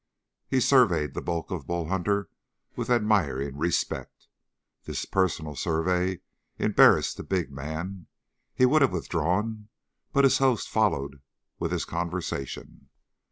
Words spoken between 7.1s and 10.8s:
the big man. He would have withdrawn, but his host